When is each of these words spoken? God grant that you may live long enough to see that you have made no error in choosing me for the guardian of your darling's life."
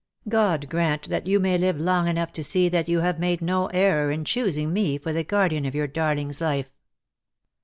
God 0.27 0.67
grant 0.67 1.09
that 1.09 1.27
you 1.27 1.39
may 1.39 1.59
live 1.59 1.79
long 1.79 2.07
enough 2.07 2.33
to 2.33 2.43
see 2.43 2.69
that 2.69 2.87
you 2.89 3.01
have 3.01 3.19
made 3.19 3.39
no 3.39 3.67
error 3.67 4.09
in 4.09 4.25
choosing 4.25 4.73
me 4.73 4.97
for 4.97 5.13
the 5.13 5.23
guardian 5.23 5.63
of 5.63 5.75
your 5.75 5.85
darling's 5.85 6.41
life." 6.41 6.71